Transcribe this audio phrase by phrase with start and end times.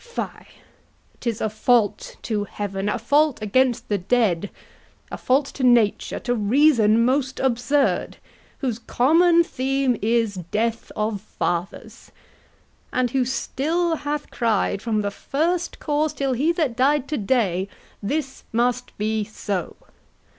[0.03, 0.23] Fie,
[1.19, 4.49] 'tis a fault to heaven, A fault against the dead,
[5.11, 8.17] a fault to nature, To reason most absurd,
[8.61, 12.11] whose common theme Is death of fathers,
[12.91, 17.69] and who still hath cried, From the first corse till he that died today,
[18.01, 19.75] 'This must be so.